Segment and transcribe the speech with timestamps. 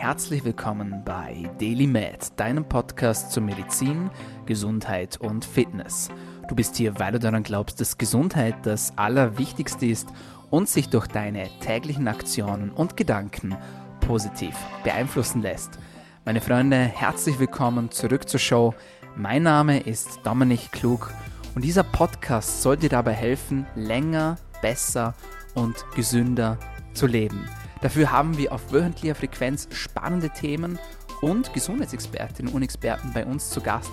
[0.00, 4.08] Herzlich willkommen bei Daily Med, deinem Podcast zur Medizin,
[4.46, 6.08] Gesundheit und Fitness.
[6.48, 10.08] Du bist hier, weil du daran glaubst, dass Gesundheit das Allerwichtigste ist
[10.48, 13.54] und sich durch deine täglichen Aktionen und Gedanken
[14.00, 15.78] positiv beeinflussen lässt.
[16.24, 18.74] Meine Freunde, herzlich willkommen zurück zur Show.
[19.16, 21.12] Mein Name ist Dominik Klug
[21.54, 25.12] und dieser Podcast soll dir dabei helfen, länger, besser
[25.54, 26.56] und gesünder
[26.94, 27.44] zu leben.
[27.80, 30.78] Dafür haben wir auf wöchentlicher Frequenz spannende Themen
[31.22, 33.90] und Gesundheitsexpertinnen und Experten bei uns zu Gast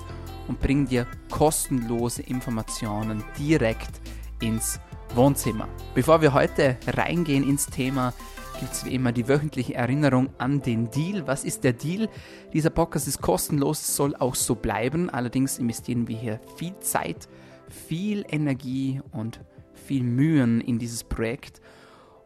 [0.47, 4.01] und bringen dir kostenlose Informationen direkt
[4.41, 4.79] ins
[5.15, 5.67] Wohnzimmer.
[5.95, 8.13] Bevor wir heute reingehen ins Thema,
[8.59, 11.25] gibt es wie immer die wöchentliche Erinnerung an den Deal.
[11.27, 12.09] Was ist der Deal?
[12.53, 15.09] Dieser Podcast ist kostenlos, soll auch so bleiben.
[15.09, 17.29] Allerdings investieren wir hier viel Zeit,
[17.69, 19.39] viel Energie und
[19.73, 21.61] viel Mühen in dieses Projekt.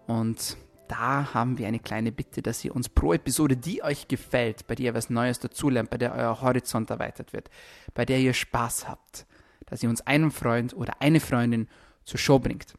[0.08, 0.58] Und
[0.92, 4.76] da haben wir eine kleine Bitte, dass ihr uns pro Episode, die euch gefällt, bei
[4.76, 7.50] der ihr was Neues dazulernt, bei der euer Horizont erweitert wird,
[7.94, 9.26] bei der ihr Spaß habt,
[9.68, 11.70] dass ihr uns einen Freund oder eine Freundin
[12.04, 12.74] zur Show bringt.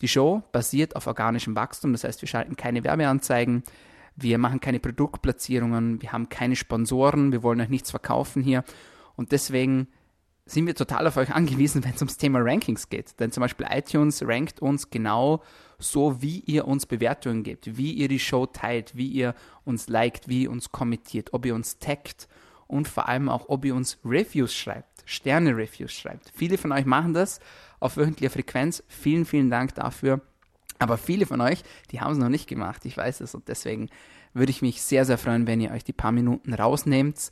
[0.00, 3.64] Die Show basiert auf organischem Wachstum, das heißt, wir schalten keine Werbeanzeigen,
[4.14, 8.62] wir machen keine Produktplatzierungen, wir haben keine Sponsoren, wir wollen euch nichts verkaufen hier
[9.16, 9.88] und deswegen
[10.50, 13.18] sind wir total auf euch angewiesen, wenn es ums Thema Rankings geht.
[13.20, 15.42] Denn zum Beispiel iTunes rankt uns genau
[15.78, 20.28] so, wie ihr uns Bewertungen gebt, wie ihr die Show teilt, wie ihr uns liked,
[20.28, 22.28] wie ihr uns kommentiert, ob ihr uns taggt
[22.66, 26.32] und vor allem auch, ob ihr uns Reviews schreibt, Sterne-Reviews schreibt.
[26.34, 27.40] Viele von euch machen das
[27.80, 28.82] auf wöchentlicher Frequenz.
[28.88, 30.20] Vielen, vielen Dank dafür.
[30.78, 32.84] Aber viele von euch, die haben es noch nicht gemacht.
[32.84, 33.88] Ich weiß es und deswegen
[34.34, 37.30] würde ich mich sehr, sehr freuen, wenn ihr euch die paar Minuten rausnehmt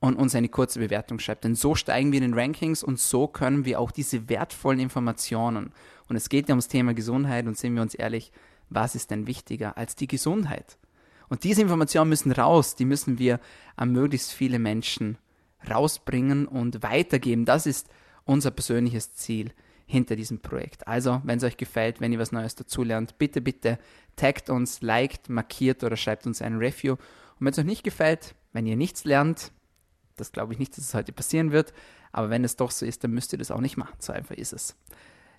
[0.00, 1.44] und uns eine kurze Bewertung schreibt.
[1.44, 5.72] Denn so steigen wir in den Rankings und so können wir auch diese wertvollen Informationen,
[6.08, 8.32] und es geht ja ums Thema Gesundheit und sind wir uns ehrlich,
[8.70, 10.78] was ist denn wichtiger als die Gesundheit?
[11.28, 13.40] Und diese Informationen müssen raus, die müssen wir
[13.76, 15.18] an möglichst viele Menschen
[15.68, 17.44] rausbringen und weitergeben.
[17.44, 17.88] Das ist
[18.24, 19.52] unser persönliches Ziel
[19.86, 20.86] hinter diesem Projekt.
[20.86, 23.78] Also, wenn es euch gefällt, wenn ihr was Neues dazulernt, bitte, bitte
[24.16, 26.92] taggt uns, liked, markiert oder schreibt uns ein Review.
[26.92, 29.52] Und wenn es euch nicht gefällt, wenn ihr nichts lernt,
[30.20, 31.72] das glaube ich nicht, dass es heute passieren wird.
[32.12, 33.94] Aber wenn es doch so ist, dann müsst ihr das auch nicht machen.
[33.98, 34.76] So einfach ist es.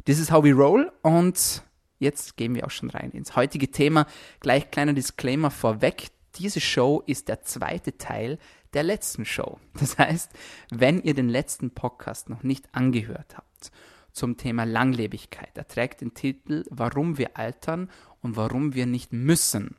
[0.06, 1.64] This is how we roll und
[2.00, 4.06] jetzt gehen wir auch schon rein ins heutige Thema.
[4.40, 6.08] Gleich kleiner Disclaimer vorweg.
[6.36, 8.38] Diese Show ist der zweite Teil
[8.74, 9.60] der letzten Show.
[9.80, 10.32] Das heißt,
[10.72, 13.72] wenn ihr den letzten Podcast noch nicht angehört habt
[14.12, 17.90] zum Thema Langlebigkeit, er trägt den Titel Warum wir altern
[18.22, 19.76] und warum wir nicht müssen,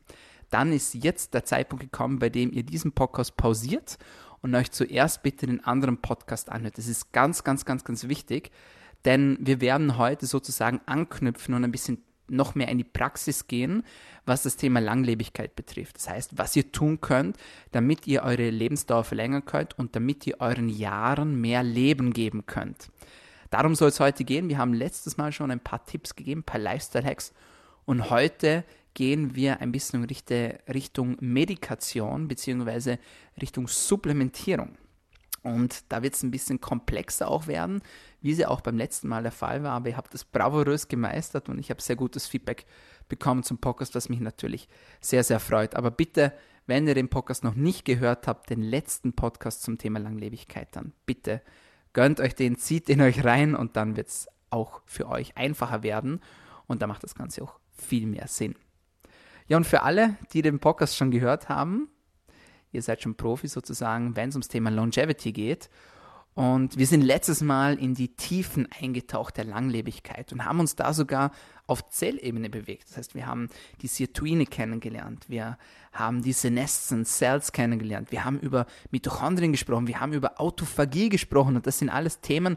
[0.49, 3.97] dann ist jetzt der Zeitpunkt gekommen, bei dem ihr diesen Podcast pausiert
[4.41, 6.77] und euch zuerst bitte den anderen Podcast anhört.
[6.77, 8.51] Das ist ganz, ganz, ganz, ganz wichtig,
[9.05, 13.83] denn wir werden heute sozusagen anknüpfen und ein bisschen noch mehr in die Praxis gehen,
[14.25, 15.97] was das Thema Langlebigkeit betrifft.
[15.97, 17.37] Das heißt, was ihr tun könnt,
[17.71, 22.89] damit ihr eure Lebensdauer verlängern könnt und damit ihr euren Jahren mehr Leben geben könnt.
[23.49, 24.47] Darum soll es heute gehen.
[24.47, 27.33] Wir haben letztes Mal schon ein paar Tipps gegeben, ein paar Lifestyle-Hacks
[27.85, 28.63] und heute
[28.93, 32.97] gehen wir ein bisschen Richtung Medikation bzw.
[33.41, 34.77] Richtung Supplementierung.
[35.43, 37.81] Und da wird es ein bisschen komplexer auch werden,
[38.21, 39.71] wie sie auch beim letzten Mal der Fall war.
[39.71, 42.65] Aber ihr habt das bravourös gemeistert und ich habe sehr gutes Feedback
[43.09, 44.69] bekommen zum Podcast, was mich natürlich
[44.99, 45.75] sehr, sehr freut.
[45.75, 46.33] Aber bitte,
[46.67, 50.93] wenn ihr den Podcast noch nicht gehört habt, den letzten Podcast zum Thema Langlebigkeit, dann
[51.07, 51.41] bitte
[51.93, 55.81] gönnt euch den, zieht den euch rein und dann wird es auch für euch einfacher
[55.81, 56.21] werden.
[56.67, 58.55] Und da macht das Ganze auch viel mehr Sinn.
[59.51, 61.89] Ja, und für alle, die den Podcast schon gehört haben,
[62.71, 65.69] ihr seid schon Profi sozusagen, wenn es ums Thema Longevity geht.
[66.35, 70.93] Und wir sind letztes Mal in die Tiefen eingetaucht der Langlebigkeit und haben uns da
[70.93, 71.31] sogar
[71.67, 72.87] auf Zellebene bewegt.
[72.87, 73.49] Das heißt, wir haben
[73.81, 75.57] die Sirtuine kennengelernt, wir
[75.91, 81.57] haben die Senescent Cells kennengelernt, wir haben über Mitochondrien gesprochen, wir haben über Autophagie gesprochen
[81.57, 82.55] und das sind alles Themen,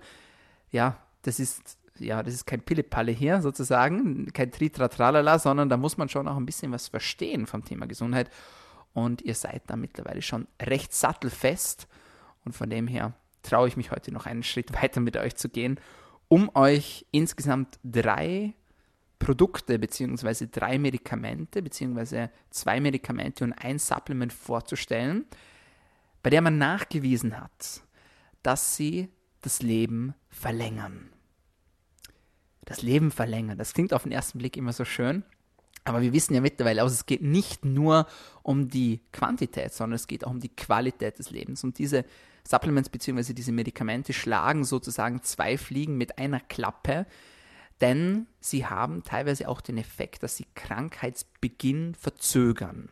[0.70, 5.96] ja, das ist ja, das ist kein Pillepalle hier sozusagen, kein Tritratralala, sondern da muss
[5.96, 8.30] man schon auch ein bisschen was verstehen vom Thema Gesundheit.
[8.92, 11.88] Und ihr seid da mittlerweile schon recht sattelfest.
[12.44, 15.48] Und von dem her traue ich mich heute noch einen Schritt weiter mit euch zu
[15.48, 15.78] gehen,
[16.28, 18.54] um euch insgesamt drei
[19.18, 20.48] Produkte bzw.
[20.50, 22.28] drei Medikamente bzw.
[22.50, 25.26] zwei Medikamente und ein Supplement vorzustellen,
[26.22, 27.82] bei der man nachgewiesen hat,
[28.42, 29.08] dass sie
[29.40, 31.13] das Leben verlängern
[32.64, 33.58] das Leben verlängern.
[33.58, 35.24] Das klingt auf den ersten Blick immer so schön.
[35.84, 38.06] Aber wir wissen ja mittlerweile aus, es geht nicht nur
[38.42, 41.62] um die Quantität, sondern es geht auch um die Qualität des Lebens.
[41.62, 42.04] Und diese
[42.46, 43.34] Supplements bzw.
[43.34, 47.06] diese Medikamente schlagen sozusagen zwei Fliegen mit einer Klappe,
[47.80, 52.88] denn sie haben teilweise auch den Effekt, dass sie Krankheitsbeginn verzögern.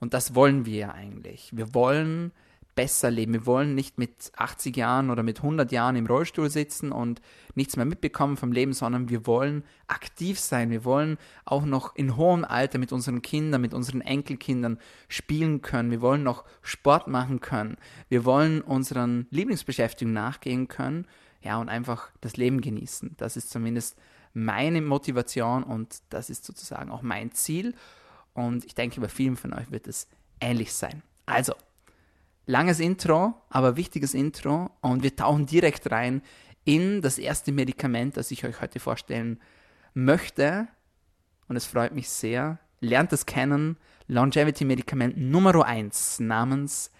[0.00, 1.50] Und das wollen wir ja eigentlich.
[1.54, 2.32] Wir wollen
[2.74, 3.32] besser leben.
[3.32, 7.20] Wir wollen nicht mit 80 Jahren oder mit 100 Jahren im Rollstuhl sitzen und
[7.54, 10.70] nichts mehr mitbekommen vom Leben, sondern wir wollen aktiv sein.
[10.70, 14.78] Wir wollen auch noch in hohem Alter mit unseren Kindern, mit unseren Enkelkindern
[15.08, 15.90] spielen können.
[15.90, 17.76] Wir wollen noch Sport machen können.
[18.08, 21.06] Wir wollen unseren Lieblingsbeschäftigungen nachgehen können.
[21.42, 23.14] Ja, und einfach das Leben genießen.
[23.16, 23.96] Das ist zumindest
[24.32, 27.74] meine Motivation und das ist sozusagen auch mein Ziel.
[28.32, 30.06] Und ich denke, bei vielen von euch wird es
[30.40, 31.02] ähnlich sein.
[31.26, 31.54] Also,
[32.46, 36.22] langes Intro, aber wichtiges Intro und wir tauchen direkt rein
[36.64, 39.40] in das erste Medikament, das ich euch heute vorstellen
[39.94, 40.68] möchte.
[41.48, 42.58] Und es freut mich sehr.
[42.80, 43.76] Lernt es kennen.
[44.06, 46.90] Longevity-Medikament Nummer 1 namens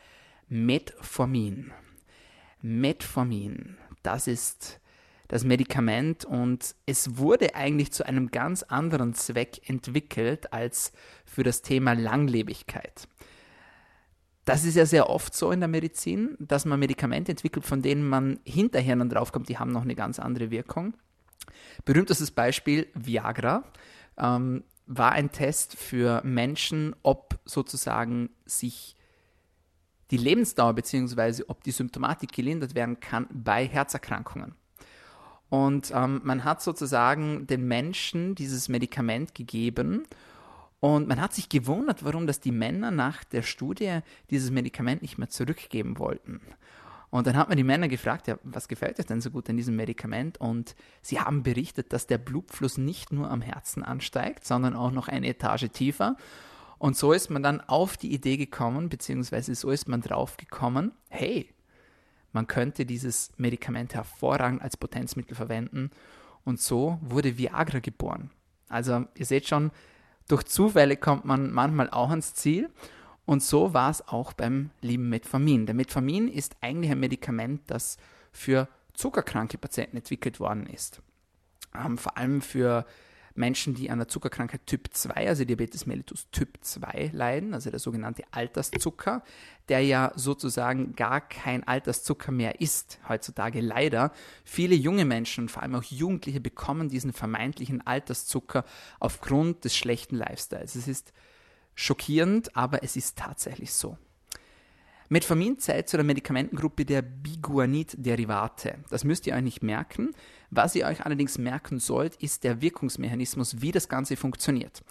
[0.48, 1.72] Metformin.
[2.62, 4.80] Metformin, das ist
[5.28, 10.92] das Medikament und es wurde eigentlich zu einem ganz anderen Zweck entwickelt als
[11.24, 13.06] für das Thema Langlebigkeit.
[14.44, 18.08] Das ist ja sehr oft so in der Medizin, dass man Medikamente entwickelt, von denen
[18.08, 20.94] man hinterher dann draufkommt, die haben noch eine ganz andere Wirkung.
[21.84, 23.64] Berühmtestes Beispiel Viagra
[24.18, 28.96] ähm, war ein Test für Menschen, ob sozusagen sich
[30.10, 31.44] die Lebensdauer bzw.
[31.48, 34.54] ob die Symptomatik gelindert werden kann bei Herzerkrankungen.
[35.48, 40.06] Und ähm, man hat sozusagen den Menschen dieses Medikament gegeben
[40.80, 44.00] und man hat sich gewundert, warum das die Männer nach der Studie
[44.30, 46.40] dieses Medikament nicht mehr zurückgeben wollten.
[47.10, 49.56] Und dann hat man die Männer gefragt, ja, was gefällt euch denn so gut an
[49.56, 50.40] diesem Medikament?
[50.40, 55.08] Und sie haben berichtet, dass der Blutfluss nicht nur am Herzen ansteigt, sondern auch noch
[55.08, 56.16] eine Etage tiefer.
[56.78, 60.92] Und so ist man dann auf die Idee gekommen, beziehungsweise so ist man drauf gekommen,
[61.10, 61.52] hey,
[62.32, 65.90] man könnte dieses Medikament hervorragend als Potenzmittel verwenden.
[66.44, 68.30] Und so wurde Viagra geboren.
[68.68, 69.72] Also ihr seht schon,
[70.28, 72.70] durch Zufälle kommt man manchmal auch ans Ziel.
[73.26, 75.66] Und so war es auch beim lieben Metformin.
[75.66, 77.96] Der Metformin ist eigentlich ein Medikament, das
[78.32, 81.00] für zuckerkranke Patienten entwickelt worden ist.
[81.74, 82.84] Ähm, vor allem für
[83.34, 87.78] Menschen, die an der Zuckerkrankheit Typ 2, also Diabetes mellitus Typ 2 leiden, also der
[87.78, 89.22] sogenannte Alterszucker,
[89.68, 94.12] der ja sozusagen gar kein Alterszucker mehr ist, heutzutage leider.
[94.44, 98.64] Viele junge Menschen vor allem auch Jugendliche bekommen diesen vermeintlichen Alterszucker
[98.98, 100.74] aufgrund des schlechten Lifestyles.
[100.74, 101.12] Es ist
[101.74, 103.96] schockierend, aber es ist tatsächlich so.
[105.12, 108.78] Metformin zählt zu der Medikamentengruppe der Biguanid-Derivate.
[108.90, 110.14] Das müsst ihr euch nicht merken.
[110.50, 114.82] Was ihr euch allerdings merken sollt, ist der Wirkungsmechanismus, wie das Ganze funktioniert.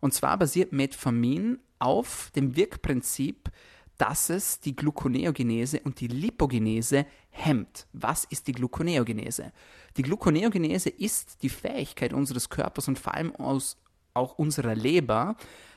[0.00, 3.50] Und zwar basiert Metformin auf dem Wirkprinzip,
[3.98, 7.86] dass es die Gluconeogenese und die Lipogenese hemmt.
[7.92, 9.52] Was ist die Gluconeogenese?
[9.98, 13.76] Die Gluconeogenese ist die Fähigkeit unseres Körpers und vor allem aus,
[14.14, 15.36] auch unserer Leber,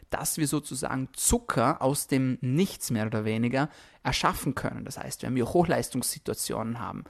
[0.09, 3.69] dass wir sozusagen Zucker aus dem Nichts mehr oder weniger
[4.03, 4.85] erschaffen können.
[4.85, 7.03] Das heißt, wenn wir Hochleistungssituationen haben,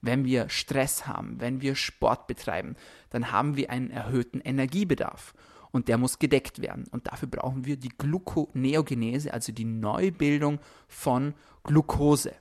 [0.00, 2.76] wenn wir Stress haben, wenn wir Sport betreiben,
[3.10, 5.34] dann haben wir einen erhöhten Energiebedarf
[5.70, 6.84] und der muss gedeckt werden.
[6.90, 11.34] Und dafür brauchen wir die Gluconeogenese, also die Neubildung von
[11.64, 12.32] Glucose.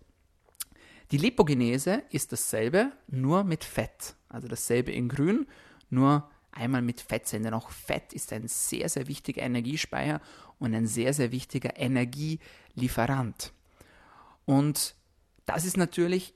[1.11, 4.15] Die Lipogenese ist dasselbe, nur mit Fett.
[4.29, 5.47] Also dasselbe in grün,
[5.89, 10.21] nur einmal mit Fett denn auch Fett ist ein sehr, sehr wichtiger Energiespeicher
[10.59, 13.53] und ein sehr, sehr wichtiger Energielieferant.
[14.45, 14.95] Und
[15.45, 16.33] das ist natürlich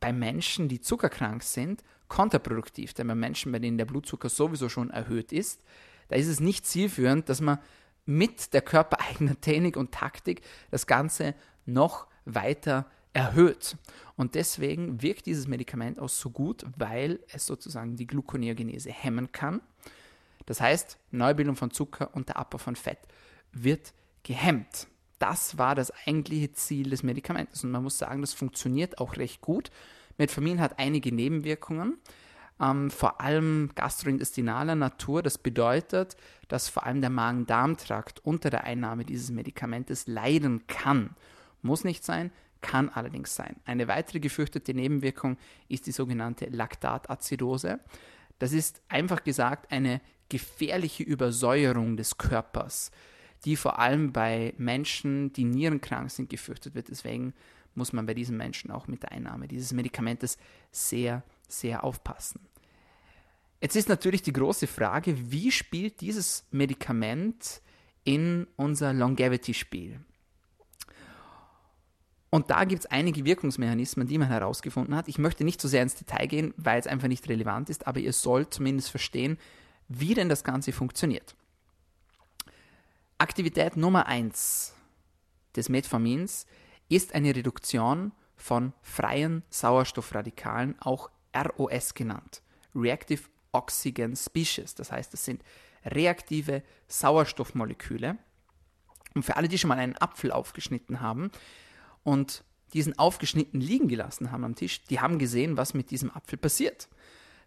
[0.00, 2.94] bei Menschen, die zuckerkrank sind, kontraproduktiv.
[2.94, 5.62] Denn bei Menschen, bei denen der Blutzucker sowieso schon erhöht ist,
[6.08, 7.58] da ist es nicht zielführend, dass man
[8.04, 11.34] mit der körpereigenen Technik und Taktik das Ganze
[11.64, 13.76] noch weiter erhöht.
[14.16, 19.60] Und deswegen wirkt dieses Medikament auch so gut, weil es sozusagen die Gluconeogenese hemmen kann.
[20.46, 22.98] Das heißt, Neubildung von Zucker und der Abbau von Fett
[23.52, 24.86] wird gehemmt.
[25.18, 27.64] Das war das eigentliche Ziel des Medikamentes.
[27.64, 29.70] Und man muss sagen, das funktioniert auch recht gut.
[30.18, 31.98] Metformin hat einige Nebenwirkungen,
[32.60, 35.22] ähm, vor allem gastrointestinaler Natur.
[35.22, 36.16] Das bedeutet,
[36.48, 41.16] dass vor allem der Magen-Darm-Trakt unter der Einnahme dieses Medikamentes leiden kann.
[41.62, 42.30] Muss nicht sein,
[42.60, 43.56] kann allerdings sein.
[43.64, 45.36] Eine weitere gefürchtete Nebenwirkung
[45.68, 47.80] ist die sogenannte Laktatazidose.
[48.38, 52.90] Das ist einfach gesagt eine gefährliche Übersäuerung des Körpers,
[53.44, 56.88] die vor allem bei Menschen, die nierenkrank sind, gefürchtet wird.
[56.88, 57.34] Deswegen
[57.74, 60.38] muss man bei diesen Menschen auch mit der Einnahme dieses Medikamentes
[60.72, 62.40] sehr, sehr aufpassen.
[63.60, 67.62] Jetzt ist natürlich die große Frage, wie spielt dieses Medikament
[68.04, 70.00] in unser Longevity-Spiel?
[72.30, 75.08] Und da gibt es einige Wirkungsmechanismen, die man herausgefunden hat.
[75.08, 78.00] Ich möchte nicht so sehr ins Detail gehen, weil es einfach nicht relevant ist, aber
[78.00, 79.38] ihr sollt zumindest verstehen,
[79.88, 81.34] wie denn das Ganze funktioniert.
[83.18, 84.74] Aktivität Nummer 1
[85.56, 86.46] des Metformins
[86.90, 92.42] ist eine Reduktion von freien Sauerstoffradikalen, auch ROS genannt.
[92.74, 94.74] Reactive Oxygen Species.
[94.74, 95.42] Das heißt, das sind
[95.86, 98.18] reaktive Sauerstoffmoleküle.
[99.14, 101.30] Und für alle, die schon mal einen Apfel aufgeschnitten haben
[102.02, 102.44] und
[102.74, 106.90] diesen aufgeschnitten liegen gelassen haben am Tisch, die haben gesehen, was mit diesem Apfel passiert.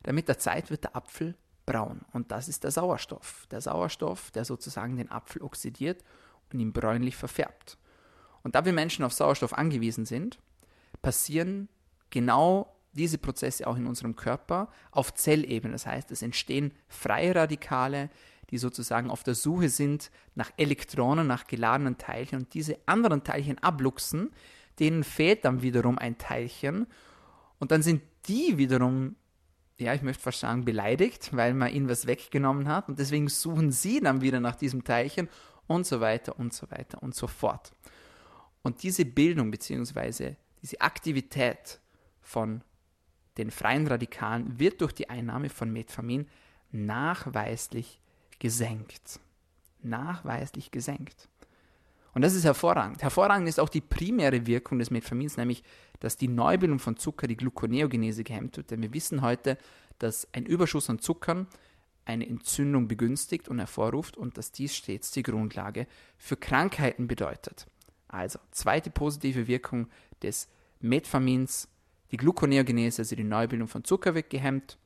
[0.04, 1.36] Denn mit der Zeit wird der Apfel
[1.70, 3.46] braun und das ist der Sauerstoff.
[3.52, 6.04] Der Sauerstoff, der sozusagen den Apfel oxidiert
[6.52, 7.78] und ihn bräunlich verfärbt.
[8.42, 10.40] Und da wir Menschen auf Sauerstoff angewiesen sind,
[11.04, 11.70] passieren
[12.10, 15.74] genau diese Prozesse auch in unserem Körper auf Zellebene.
[15.74, 18.10] Das heißt, es entstehen freie Radikale,
[18.50, 23.60] die sozusagen auf der Suche sind nach Elektronen, nach geladenen Teilchen und diese anderen Teilchen
[23.60, 24.32] abluchsen,
[24.80, 26.88] denen fehlt dann wiederum ein Teilchen
[27.60, 29.16] und dann sind die wiederum,
[29.80, 33.72] ja, ich möchte fast sagen, beleidigt, weil man ihnen was weggenommen hat und deswegen suchen
[33.72, 35.30] sie dann wieder nach diesem Teilchen
[35.68, 37.72] und so weiter und so weiter und so fort.
[38.62, 40.36] Und diese Bildung bzw.
[40.62, 41.80] diese Aktivität
[42.22, 42.62] von
[43.38, 46.28] den freien Radikalen wird durch die Einnahme von Metformin
[46.72, 48.02] nachweislich
[48.40, 49.20] gesenkt.
[49.82, 51.30] Nachweislich gesenkt.
[52.20, 53.02] Und das ist hervorragend.
[53.02, 55.64] Hervorragend ist auch die primäre Wirkung des Metformins, nämlich,
[56.02, 58.72] dass die Neubildung von Zucker, die Gluconeogenese gehemmt wird.
[58.72, 59.58] Denn wir wissen heute,
[60.00, 61.48] dass ein Überschuss an Zuckern
[62.04, 67.68] eine Entzündung begünstigt und hervorruft und dass dies stets die Grundlage für Krankheiten bedeutet.
[68.10, 69.88] Also, zweite positive Wirkung
[70.22, 70.50] des
[70.82, 71.70] Metformins
[72.12, 74.78] die Gluconeogenese, also die Neubildung von Zucker, wird gehemmt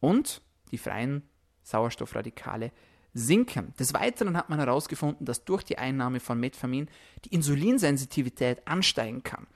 [0.00, 1.24] und die freien
[1.62, 2.72] Sauerstoffradikale
[3.14, 3.74] sinken.
[3.78, 6.88] Des Weiteren hat man herausgefunden, dass durch die Einnahme von Metformin
[7.24, 9.46] die Insulinsensitivität ansteigen kann.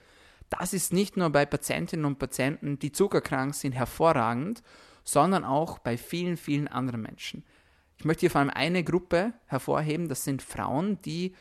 [0.51, 4.63] Das ist nicht nur bei Patientinnen und Patienten, die zuckerkrank sind, hervorragend,
[5.05, 7.45] sondern auch bei vielen, vielen anderen Menschen.
[7.99, 11.35] Ich möchte hier vor allem eine Gruppe hervorheben, das sind Frauen, die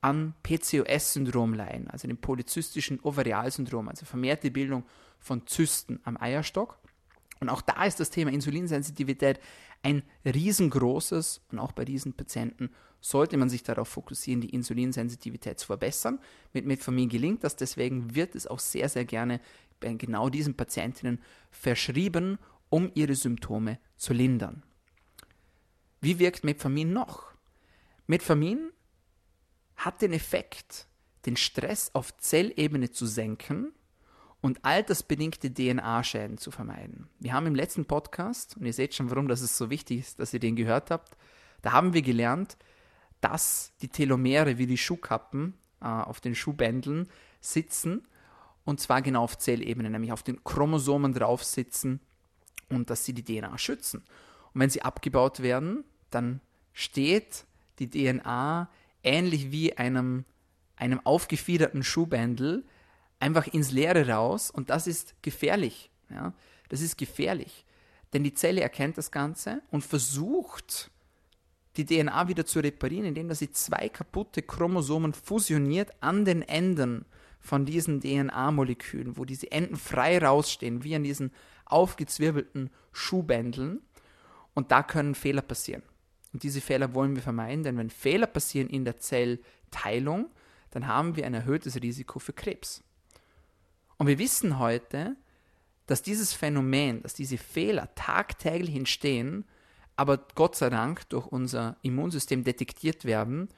[0.00, 4.84] an PCOS-Syndrom leiden, also dem polyzystischen Ovarialsyndrom, also vermehrte Bildung
[5.18, 6.78] von Zysten am Eierstock.
[7.40, 9.40] Und auch da ist das Thema Insulinsensitivität
[9.82, 12.70] ein riesengroßes und auch bei diesen Patienten
[13.00, 16.18] sollte man sich darauf fokussieren, die Insulinsensitivität zu verbessern.
[16.52, 19.40] Mit Metformin gelingt das, deswegen wird es auch sehr, sehr gerne
[19.80, 21.20] bei genau diesen Patientinnen
[21.50, 22.38] verschrieben,
[22.70, 24.62] um ihre Symptome zu lindern.
[26.00, 27.32] Wie wirkt Metformin noch?
[28.06, 28.70] Metformin
[29.76, 30.86] hat den Effekt,
[31.26, 33.72] den Stress auf Zellebene zu senken
[34.40, 37.08] und altersbedingte DNA-Schäden zu vermeiden.
[37.18, 40.32] Wir haben im letzten Podcast, und ihr seht schon, warum das so wichtig ist, dass
[40.32, 41.16] ihr den gehört habt,
[41.62, 42.56] da haben wir gelernt,
[43.20, 47.08] dass die Telomere wie die Schuhkappen äh, auf den Schuhbändeln
[47.40, 48.06] sitzen
[48.64, 52.00] und zwar genau auf Zellebene, nämlich auf den Chromosomen drauf sitzen
[52.68, 54.04] und dass sie die DNA schützen.
[54.52, 56.40] Und wenn sie abgebaut werden, dann
[56.74, 57.46] steht
[57.78, 58.68] die DNA
[59.02, 60.26] ähnlich wie einem,
[60.76, 62.64] einem aufgefiederten Schuhbändel
[63.20, 65.90] einfach ins Leere raus und das ist gefährlich.
[66.10, 66.32] Ja?
[66.68, 67.64] Das ist gefährlich.
[68.12, 70.90] Denn die Zelle erkennt das Ganze und versucht,
[71.76, 77.04] die DNA wieder zu reparieren, indem sie zwei kaputte Chromosomen fusioniert an den Enden
[77.40, 81.32] von diesen DNA-Molekülen, wo diese Enden frei rausstehen, wie an diesen
[81.66, 83.80] aufgezwirbelten Schuhbändeln.
[84.54, 85.82] Und da können Fehler passieren.
[86.32, 90.30] Und diese Fehler wollen wir vermeiden, denn wenn Fehler passieren in der Zellteilung,
[90.70, 92.82] dann haben wir ein erhöhtes Risiko für Krebs.
[93.98, 95.16] Und wir wissen heute,
[95.86, 99.44] dass dieses Phänomen, dass diese Fehler tagtäglich entstehen,
[99.96, 103.48] aber Gott sei Dank durch unser Immunsystem detektiert werden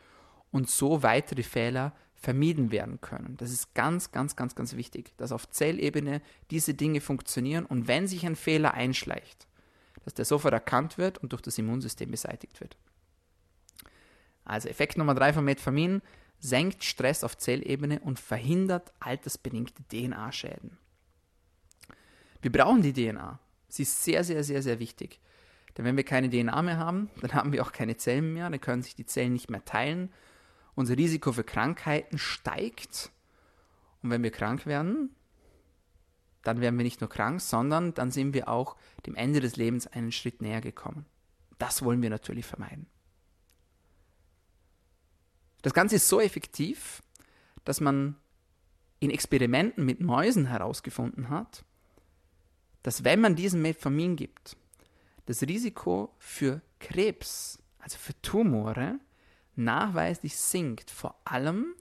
[0.50, 3.36] und so weitere Fehler vermieden werden können.
[3.36, 8.06] Das ist ganz, ganz, ganz, ganz wichtig, dass auf Zellebene diese Dinge funktionieren und wenn
[8.06, 9.46] sich ein Fehler einschleicht,
[10.04, 12.76] dass der sofort erkannt wird und durch das Immunsystem beseitigt wird.
[14.44, 16.02] Also Effekt Nummer drei von Metformin,
[16.40, 20.78] senkt Stress auf Zellebene und verhindert altersbedingte DNA-Schäden.
[22.42, 23.38] Wir brauchen die DNA.
[23.68, 25.20] Sie ist sehr, sehr, sehr, sehr wichtig.
[25.76, 28.60] Denn wenn wir keine DNA mehr haben, dann haben wir auch keine Zellen mehr, dann
[28.60, 30.12] können sich die Zellen nicht mehr teilen.
[30.74, 33.10] Unser Risiko für Krankheiten steigt.
[34.02, 35.14] Und wenn wir krank werden,
[36.42, 39.86] dann werden wir nicht nur krank, sondern dann sind wir auch dem Ende des Lebens
[39.86, 41.04] einen Schritt näher gekommen.
[41.58, 42.86] Das wollen wir natürlich vermeiden.
[45.62, 47.02] Das Ganze ist so effektiv,
[47.64, 48.16] dass man
[48.98, 51.64] in Experimenten mit Mäusen herausgefunden hat,
[52.82, 54.56] dass wenn man diesen Metformin gibt,
[55.26, 58.98] das Risiko für Krebs, also für Tumore,
[59.56, 61.74] nachweislich sinkt, vor allem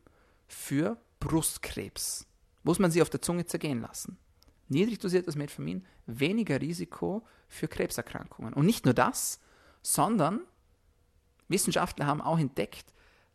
[0.48, 2.26] für Brustkrebs.
[2.64, 4.18] Muss man sie auf der Zunge zergehen lassen
[4.70, 8.54] niedrig dosiertes Metformin weniger Risiko für Krebserkrankungen.
[8.54, 9.40] Und nicht nur das,
[9.82, 10.42] sondern
[11.48, 12.94] Wissenschaftler haben auch entdeckt,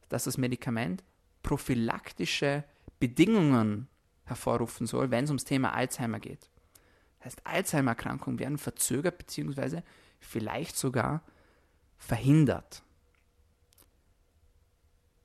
[0.09, 1.03] dass das Medikament
[1.43, 2.65] prophylaktische
[3.01, 3.89] Bedingungen
[4.25, 6.51] hervorrufen soll, wenn es ums Thema Alzheimer geht.
[7.19, 9.83] Das heißt, Alzheimer-Erkrankungen werden verzögert bzw.
[10.21, 11.23] vielleicht sogar
[11.97, 12.83] verhindert.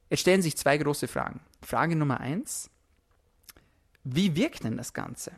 [0.09, 1.41] Jetzt stellen sich zwei große Fragen.
[1.61, 2.69] Frage Nummer eins,
[4.03, 5.31] wie wirkt denn das Ganze?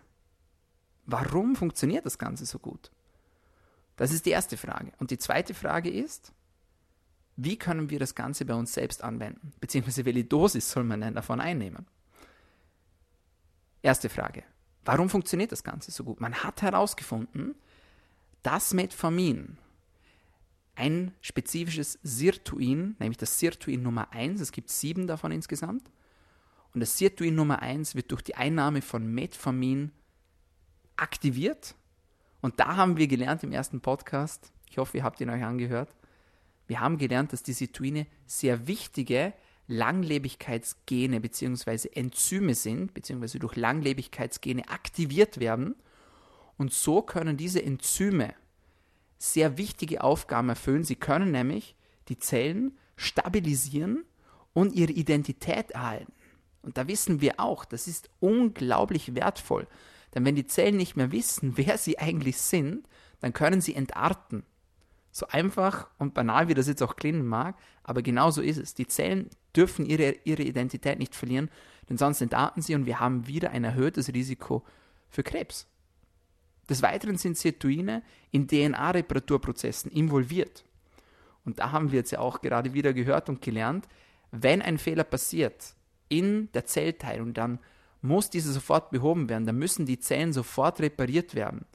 [1.06, 2.92] Warum funktioniert das Ganze so gut?
[3.98, 4.94] Das ist die erste Frage.
[4.98, 6.32] Und die zweite Frage ist,
[7.36, 9.54] wie können wir das Ganze bei uns selbst anwenden?
[9.60, 11.86] Beziehungsweise welche Dosis soll man denn davon einnehmen?
[13.82, 14.44] Erste Frage.
[14.86, 16.20] Warum funktioniert das Ganze so gut?
[16.20, 17.56] Man hat herausgefunden,
[18.44, 19.58] dass Metformin
[20.76, 25.92] ein spezifisches Sirtuin, nämlich das Sirtuin Nummer 1, es gibt sieben davon insgesamt,
[26.74, 29.92] und das Sirtuin Nummer 1 wird durch die Einnahme von Metformin
[30.96, 31.76] aktiviert.
[32.40, 35.94] Und da haben wir gelernt im ersten Podcast, ich hoffe, ihr habt ihn euch angehört,
[36.72, 39.34] wir haben gelernt, dass die Sirtuine sehr wichtige
[39.68, 41.90] Langlebigkeitsgene bzw.
[41.94, 43.40] Enzyme sind, bzw.
[43.40, 45.76] durch Langlebigkeitsgene aktiviert werden.
[46.56, 48.36] Und so können diese Enzyme
[49.18, 50.86] sehr wichtige Aufgaben erfüllen.
[50.86, 51.76] Sie können nämlich
[52.08, 54.06] die Zellen stabilisieren
[54.54, 56.14] und ihre Identität erhalten.
[56.62, 59.68] Und da wissen wir auch, das ist unglaublich wertvoll.
[60.16, 62.88] Denn wenn die Zellen nicht mehr wissen, wer sie eigentlich sind,
[63.20, 64.46] dann können sie entarten.
[65.12, 68.74] So einfach und banal, wie das jetzt auch klingen mag, aber genau so ist es.
[68.74, 71.50] Die Zellen dürfen ihre, ihre Identität nicht verlieren,
[71.90, 74.64] denn sonst entarten sie und wir haben wieder ein erhöhtes Risiko
[75.10, 75.68] für Krebs.
[76.70, 80.64] Des Weiteren sind Sirtuine in DNA-Reparaturprozessen involviert.
[81.44, 83.88] Und da haben wir jetzt ja auch gerade wieder gehört und gelernt,
[84.32, 85.76] wenn ein Fehler passiert,
[86.08, 87.60] in der Zellteilung, dann
[88.02, 89.46] muss diese sofort behoben werden.
[89.46, 91.66] Dann müssen die Zellen sofort repariert werden.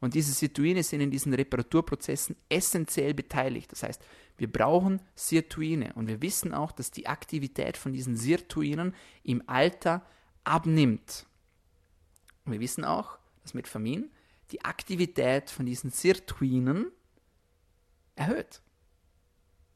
[0.00, 3.70] Und diese Sirtuine sind in diesen Reparaturprozessen essentiell beteiligt.
[3.70, 4.02] Das heißt,
[4.38, 10.04] wir brauchen Sirtuine und wir wissen auch, dass die Aktivität von diesen Sirtuinen im Alter
[10.44, 11.26] abnimmt.
[12.44, 14.10] Und wir wissen auch, dass Metformin
[14.50, 16.90] die Aktivität von diesen Sirtuinen
[18.16, 18.62] erhöht.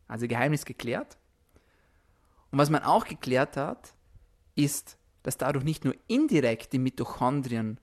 [0.08, 1.18] Also Geheimnis geklärt.
[2.50, 3.94] Und was man auch geklärt hat,
[4.54, 7.80] ist, dass dadurch nicht nur indirekt die Mitochondrien,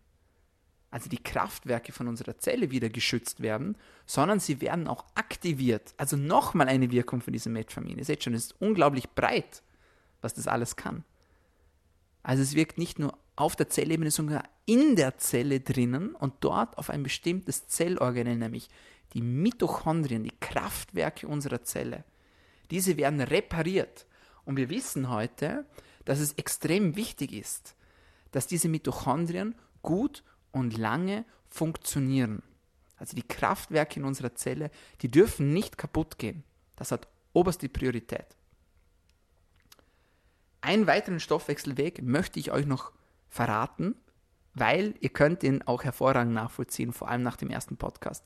[0.92, 5.94] also die Kraftwerke von unserer Zelle wieder geschützt werden, sondern sie werden auch aktiviert.
[5.98, 7.98] Also nochmal eine Wirkung von diesem Metformin.
[7.98, 9.64] Ihr seht schon, es ist unglaublich breit,
[10.20, 11.06] was das alles kann.
[12.24, 16.78] Also es wirkt nicht nur auf der Zellebene, sondern in der Zelle drinnen und dort
[16.78, 18.68] auf ein bestimmtes Zellorganell, nämlich
[19.14, 22.04] die Mitochondrien, die Kraftwerke unserer Zelle.
[22.70, 24.06] Diese werden repariert.
[24.44, 25.66] Und wir wissen heute,
[26.06, 27.76] dass es extrem wichtig ist,
[28.32, 32.44] dass diese Mitochondrien gut und lange funktionieren.
[32.98, 34.70] Also die Kraftwerke in unserer Zelle,
[35.02, 36.44] die dürfen nicht kaputt gehen.
[36.76, 38.38] Das hat oberste Priorität.
[40.62, 42.92] Einen weiteren Stoffwechselweg möchte ich euch noch
[43.28, 43.96] verraten,
[44.54, 48.26] weil ihr könnt ihn auch hervorragend nachvollziehen, vor allem nach dem ersten Podcast.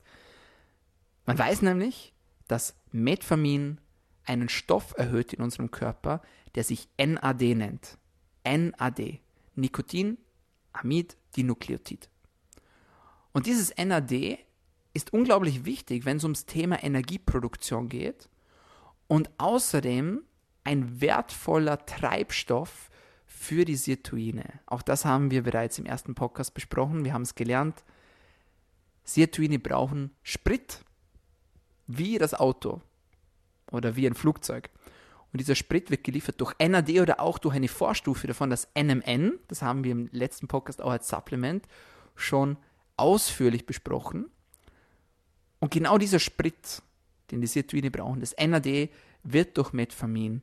[1.24, 2.12] Man weiß nämlich,
[2.46, 3.80] dass Metformin
[4.24, 6.20] einen Stoff erhöht in unserem Körper,
[6.54, 7.98] der sich NAD nennt.
[8.44, 9.20] NAD.
[9.54, 10.18] Nikotin,
[10.72, 12.10] Amid, Dinukleotid.
[13.36, 14.38] Und dieses NAD
[14.94, 18.30] ist unglaublich wichtig, wenn es ums Thema Energieproduktion geht
[19.08, 20.22] und außerdem
[20.64, 22.88] ein wertvoller Treibstoff
[23.26, 24.60] für die Sirtuine.
[24.64, 27.04] Auch das haben wir bereits im ersten Podcast besprochen.
[27.04, 27.84] Wir haben es gelernt.
[29.04, 30.80] Sirtuine brauchen Sprit,
[31.86, 32.80] wie das Auto
[33.70, 34.70] oder wie ein Flugzeug.
[35.34, 39.38] Und dieser Sprit wird geliefert durch NAD oder auch durch eine Vorstufe davon, das NMN.
[39.48, 41.68] Das haben wir im letzten Podcast auch als Supplement
[42.14, 42.56] schon
[42.96, 44.30] ausführlich besprochen.
[45.58, 46.82] Und genau dieser Sprit,
[47.30, 48.90] den die Sirtuine brauchen, das NAD,
[49.22, 50.42] wird durch Metformin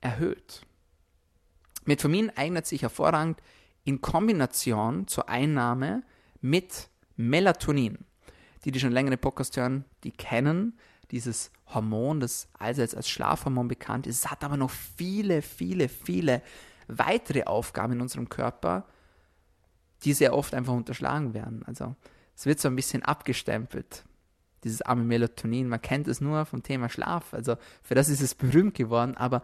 [0.00, 0.62] erhöht.
[1.84, 3.40] Metformin eignet sich hervorragend
[3.84, 6.02] in Kombination zur Einnahme
[6.40, 7.98] mit Melatonin.
[8.64, 10.78] Die, die schon länger den Podcast hören, die kennen
[11.10, 14.24] dieses Hormon, das allseits als Schlafhormon bekannt ist.
[14.24, 16.42] Es hat aber noch viele, viele, viele
[16.86, 18.86] weitere Aufgaben in unserem Körper,
[20.04, 21.62] die sehr oft einfach unterschlagen werden.
[21.66, 21.96] Also
[22.36, 24.04] es wird so ein bisschen abgestempelt,
[24.64, 25.68] dieses arme Melatonin.
[25.68, 27.32] Man kennt es nur vom Thema Schlaf.
[27.32, 29.42] Also für das ist es berühmt geworden, aber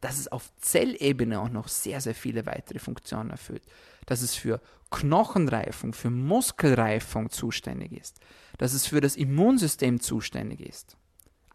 [0.00, 3.64] dass es auf Zellebene auch noch sehr, sehr viele weitere Funktionen erfüllt.
[4.06, 8.20] Dass es für Knochenreifung, für Muskelreifung zuständig ist.
[8.58, 10.96] Dass es für das Immunsystem zuständig ist.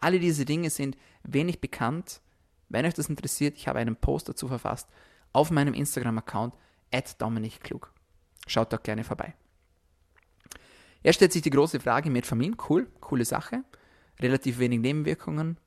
[0.02, 2.22] Alle diese Dinge sind wenig bekannt.
[2.68, 4.90] Wenn euch das interessiert, ich habe einen Post dazu verfasst
[5.32, 6.54] auf meinem Instagram-Account
[7.18, 7.94] @dominikklug.
[8.48, 9.34] Schaut doch gerne vorbei.
[11.02, 13.64] Jetzt stellt sich die große Frage, Metformin, cool, coole Sache,
[14.20, 15.58] relativ wenig Nebenwirkungen,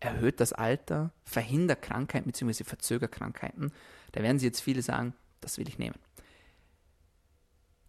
[0.00, 2.64] erhöht das Alter, verhindert Krankheiten bzw.
[2.64, 3.72] verzögert Krankheiten.
[4.12, 5.96] Da werden Sie jetzt viele sagen, das will ich nehmen.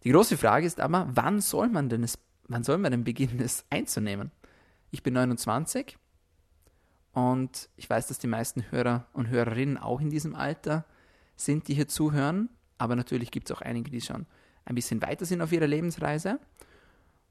[0.04, 3.40] Die große Frage ist aber, wann soll man denn, es, wann soll man denn beginnen,
[3.40, 4.30] es einzunehmen?
[4.90, 5.98] Ich bin 29
[7.12, 10.84] und ich weiß, dass die meisten Hörer und Hörerinnen auch in diesem Alter
[11.34, 12.48] sind, die hier zuhören.
[12.78, 14.26] Aber natürlich gibt es auch einige, die schon
[14.64, 16.38] ein bisschen weiter sind auf ihrer Lebensreise.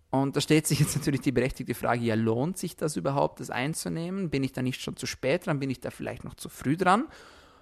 [0.09, 3.49] Und da stellt sich jetzt natürlich die berechtigte Frage, ja, lohnt sich das überhaupt, das
[3.49, 4.29] einzunehmen?
[4.29, 5.59] Bin ich da nicht schon zu spät dran?
[5.59, 7.07] Bin ich da vielleicht noch zu früh dran?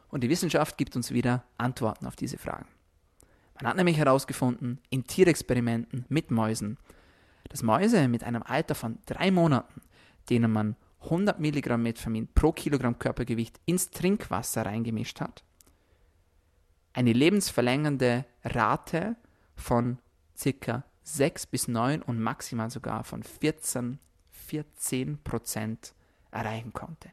[0.10, 2.68] Und die Wissenschaft gibt uns wieder Antworten auf diese Fragen.
[3.56, 6.78] Man hat nämlich herausgefunden, in Tierexperimenten mit Mäusen,
[7.50, 9.82] dass Mäuse mit einem Alter von drei Monaten,
[10.30, 15.44] denen man 100 Milligramm Metformin pro Kilogramm Körpergewicht ins Trinkwasser reingemischt hat,
[16.94, 19.16] eine lebensverlängernde Rate
[19.56, 20.00] von
[20.62, 20.84] ca.
[21.04, 25.94] 6 bis 9 und maximal sogar von 14, 14 Prozent
[26.32, 27.12] erreichen konnte.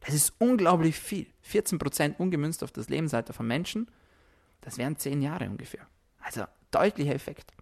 [0.00, 1.26] Das ist unglaublich viel.
[1.42, 3.90] 14 Prozent ungemünzt auf das Lebensalter von Menschen,
[4.62, 5.86] das wären 10 Jahre ungefähr.
[6.18, 7.52] Also deutlicher Effekt.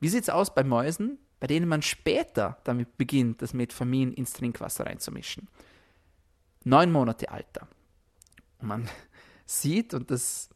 [0.00, 4.32] Wie sieht es aus bei Mäusen, bei denen man später damit beginnt, das Metformin ins
[4.32, 5.48] Trinkwasser reinzumischen?
[6.64, 7.68] Neun Monate Alter.
[8.58, 8.88] Und man
[9.46, 10.50] sieht, und das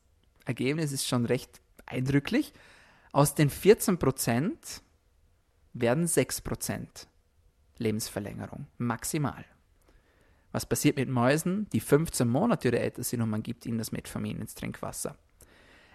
[0.44, 2.52] Ergebnis ist schon recht eindrücklich,
[3.12, 4.82] aus den 14 Prozent
[5.72, 7.08] werden 6 Prozent
[7.78, 9.44] Lebensverlängerung, maximal.
[10.52, 13.90] Was passiert mit Mäusen, die 15 Monate oder älter sind und man gibt ihnen das
[13.90, 15.16] Metformin ins Trinkwasser?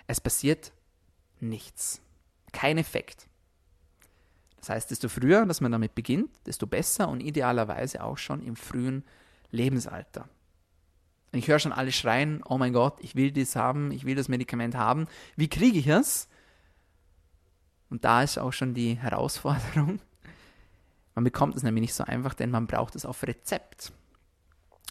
[0.07, 0.73] Es passiert
[1.39, 2.01] nichts.
[2.51, 3.27] Kein Effekt.
[4.57, 8.57] Das heißt, desto früher, dass man damit beginnt, desto besser und idealerweise auch schon im
[8.57, 9.05] frühen
[9.51, 10.27] Lebensalter.
[11.31, 14.29] Ich höre schon alle schreien, oh mein Gott, ich will das haben, ich will das
[14.29, 15.07] Medikament haben.
[15.35, 16.27] Wie kriege ich es?
[17.89, 19.99] Und da ist auch schon die Herausforderung.
[21.15, 23.91] Man bekommt es nämlich nicht so einfach, denn man braucht es auf Rezept.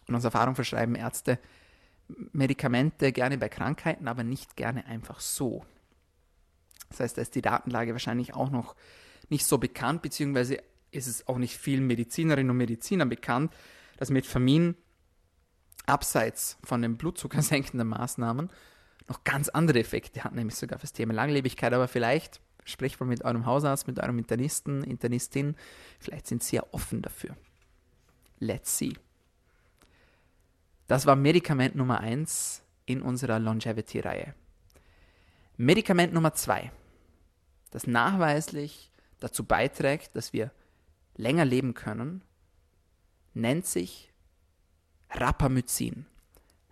[0.08, 1.38] Und aus Erfahrung verschreiben Ärzte
[2.32, 5.64] Medikamente gerne bei Krankheiten, aber nicht gerne einfach so.
[6.90, 8.74] Das heißt, da ist die Datenlage wahrscheinlich auch noch
[9.30, 10.58] nicht so bekannt, beziehungsweise
[10.90, 13.52] ist es auch nicht vielen Medizinerinnen und Medizinern bekannt,
[13.96, 14.74] dass Metformin
[15.88, 18.50] abseits von den blutzuckersenkenden Maßnahmen
[19.08, 21.72] noch ganz andere Effekte hat, nämlich sogar fürs Thema Langlebigkeit.
[21.72, 25.56] Aber vielleicht Sprecht mal mit eurem Hausarzt, mit eurem Internisten, Internistin.
[25.98, 27.34] Vielleicht sind sie ja offen dafür.
[28.40, 28.92] Let's see.
[30.86, 34.34] Das war Medikament Nummer 1 in unserer Longevity-Reihe.
[35.56, 36.70] Medikament Nummer 2,
[37.70, 40.52] das nachweislich dazu beiträgt, dass wir
[41.16, 42.22] länger leben können,
[43.32, 44.07] nennt sich
[45.10, 46.06] Rapamycin.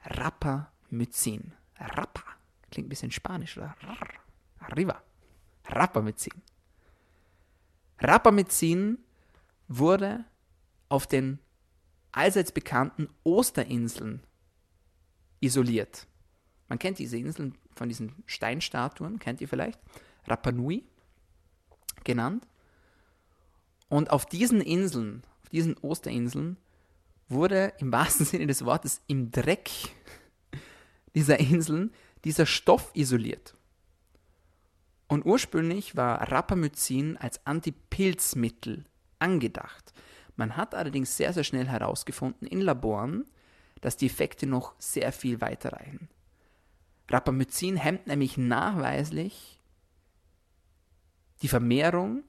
[0.05, 1.53] Rapamycin.
[1.79, 2.22] Rapa.
[2.70, 3.75] Klingt ein bisschen spanisch, oder?
[4.59, 5.03] Arriba.
[5.66, 6.42] Rapamycin.
[7.99, 8.99] Rapamycin
[9.68, 10.25] wurde
[10.88, 11.38] auf den
[12.12, 14.22] allseits bekannten Osterinseln
[15.40, 16.07] isoliert.
[16.68, 19.79] Man kennt diese Inseln von diesen Steinstatuen, kennt ihr vielleicht?
[20.27, 20.85] Rapa Nui
[22.05, 22.46] genannt.
[23.88, 26.57] Und auf diesen Inseln, auf diesen Osterinseln,
[27.29, 29.71] wurde im wahrsten Sinne des Wortes im Dreck
[31.15, 31.93] dieser Inseln
[32.25, 33.55] dieser Stoff isoliert.
[35.09, 38.85] Und ursprünglich war Rapamycin als Antipilzmittel
[39.19, 39.93] angedacht.
[40.35, 43.25] Man hat allerdings sehr, sehr schnell herausgefunden in Laboren,
[43.81, 46.09] dass die Effekte noch sehr viel weiter reichen.
[47.09, 49.61] Rapamycin hemmt nämlich nachweislich
[51.43, 52.25] die Vermehrung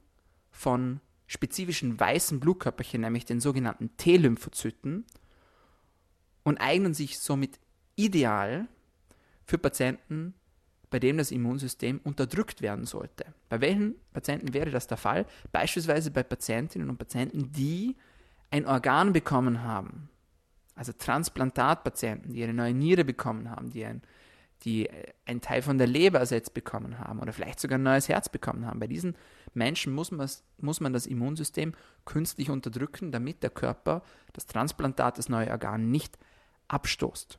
[0.50, 5.06] von spezifischen weißen Blutkörperchen, nämlich den sogenannten T-Lymphozyten,
[6.42, 7.60] und eignen sich somit
[7.94, 8.66] ideal
[9.44, 10.34] für Patienten
[10.90, 13.26] bei dem das Immunsystem unterdrückt werden sollte.
[13.48, 15.26] Bei welchen Patienten wäre das der Fall?
[15.52, 17.96] Beispielsweise bei Patientinnen und Patienten, die
[18.50, 20.08] ein Organ bekommen haben,
[20.74, 24.02] also Transplantatpatienten, die eine neue Niere bekommen haben, die ein,
[24.64, 24.88] die
[25.24, 28.66] einen Teil von der Leber ersetzt bekommen haben oder vielleicht sogar ein neues Herz bekommen
[28.66, 28.80] haben.
[28.80, 29.16] Bei diesen
[29.54, 35.28] Menschen muss man, muss man das Immunsystem künstlich unterdrücken, damit der Körper das Transplantat, das
[35.28, 36.18] neue Organ nicht
[36.66, 37.38] abstoßt.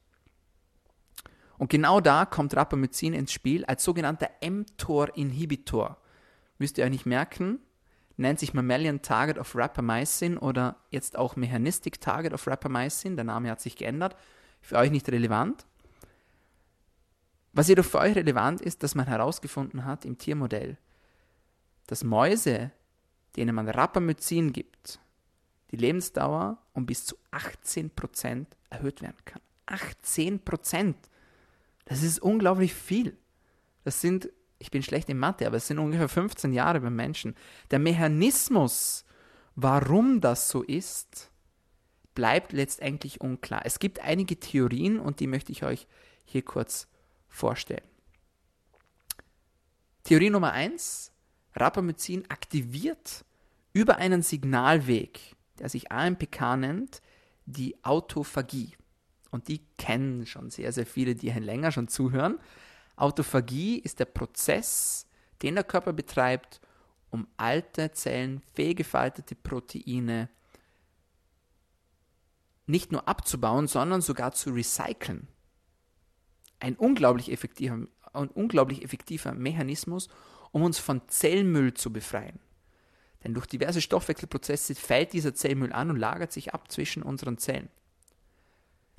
[1.57, 5.97] Und genau da kommt Rapamycin ins Spiel als sogenannter mTOR-Inhibitor.
[6.57, 7.59] Müsst ihr euch nicht merken,
[8.15, 13.17] nennt sich Mammalian Target of Rapamycin oder jetzt auch Mechanistic Target of Rapamycin.
[13.17, 14.15] Der Name hat sich geändert.
[14.61, 15.65] Für euch nicht relevant.
[17.53, 20.77] Was jedoch für euch relevant ist, dass man herausgefunden hat im Tiermodell,
[21.87, 22.71] dass Mäuse,
[23.35, 24.99] denen man Rapamycin gibt,
[25.71, 29.41] die Lebensdauer um bis zu 18% erhöht werden kann.
[29.67, 30.95] 18%!
[31.85, 33.17] Das ist unglaublich viel.
[33.83, 37.35] Das sind, ich bin schlecht in Mathe, aber es sind ungefähr 15 Jahre beim Menschen.
[37.71, 39.05] Der Mechanismus,
[39.55, 41.31] warum das so ist,
[42.13, 43.61] bleibt letztendlich unklar.
[43.65, 45.87] Es gibt einige Theorien und die möchte ich euch
[46.25, 46.87] hier kurz
[47.29, 47.87] vorstellen.
[50.03, 51.11] Theorie Nummer 1.
[51.55, 53.25] Rapamycin aktiviert
[53.73, 57.01] über einen Signalweg, der sich AMPK nennt,
[57.45, 58.75] die Autophagie.
[59.31, 62.39] Und die kennen schon sehr, sehr viele, die hier länger schon zuhören.
[62.95, 65.07] Autophagie ist der Prozess,
[65.41, 66.59] den der Körper betreibt,
[67.11, 70.29] um alte Zellen, fehlgefaltete Proteine
[72.65, 75.27] nicht nur abzubauen, sondern sogar zu recyceln.
[76.59, 80.09] Ein unglaublich effektiver, ein unglaublich effektiver Mechanismus,
[80.51, 82.39] um uns von Zellmüll zu befreien.
[83.23, 87.69] Denn durch diverse Stoffwechselprozesse fällt dieser Zellmüll an und lagert sich ab zwischen unseren Zellen.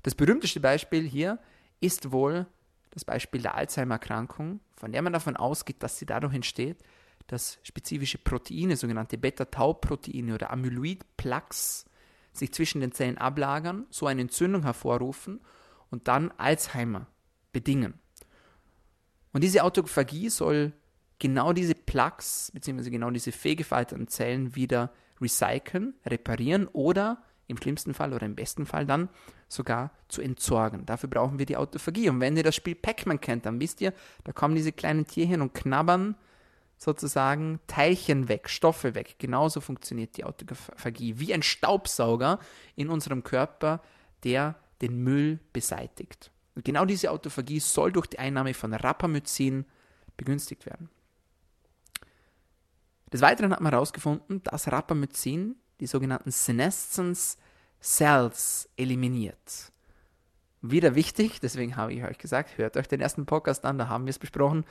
[0.02, 1.38] Das berühmteste Beispiel hier
[1.80, 2.46] ist wohl
[2.90, 6.78] das Beispiel der Alzheimer-Erkrankung, von der man davon ausgeht, dass sie dadurch entsteht,
[7.26, 11.86] dass spezifische Proteine, sogenannte Beta-Tau-Proteine oder Amyloid-Plaques,
[12.32, 15.40] sich zwischen den Zellen ablagern, so eine Entzündung hervorrufen
[15.90, 17.06] und dann Alzheimer
[17.52, 17.94] bedingen.
[19.32, 20.72] Und diese Autophagie soll
[21.18, 22.90] genau diese Plaques bzw.
[22.90, 28.86] genau diese fehlgefalteten Zellen wieder recyceln, reparieren oder im schlimmsten Fall oder im besten Fall
[28.86, 29.08] dann
[29.48, 30.86] sogar zu entsorgen.
[30.86, 32.08] Dafür brauchen wir die Autophagie.
[32.08, 33.92] Und wenn ihr das Spiel Pac-Man kennt, dann wisst ihr,
[34.24, 36.14] da kommen diese kleinen Tierchen und knabbern
[36.76, 39.16] sozusagen Teilchen weg, Stoffe weg.
[39.18, 41.18] Genauso funktioniert die Autophagie.
[41.18, 42.38] Wie ein Staubsauger
[42.76, 43.82] in unserem Körper,
[44.24, 46.30] der den Müll beseitigt.
[46.60, 49.64] Und genau diese Autophagie soll durch die Einnahme von Rapamycin
[50.18, 50.90] begünstigt werden.
[53.10, 57.38] Des Weiteren hat man herausgefunden, dass Rapamycin die sogenannten Senescence
[57.80, 59.72] Cells eliminiert.
[60.60, 64.04] Wieder wichtig, deswegen habe ich euch gesagt, hört euch den ersten Podcast an, da haben
[64.04, 64.66] wir es besprochen.